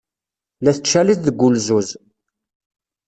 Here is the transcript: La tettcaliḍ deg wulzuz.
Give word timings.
La 0.63 0.71
tettcaliḍ 0.75 1.19
deg 1.21 1.39
wulzuz. 1.41 1.89